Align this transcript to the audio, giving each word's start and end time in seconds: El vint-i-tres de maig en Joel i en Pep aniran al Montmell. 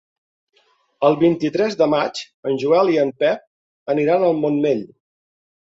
El 1.09 1.17
vint-i-tres 1.23 1.77
de 1.83 1.89
maig 1.95 2.23
en 2.53 2.59
Joel 2.65 2.91
i 2.95 2.99
en 3.05 3.13
Pep 3.21 3.95
aniran 3.97 4.29
al 4.33 4.37
Montmell. 4.43 4.85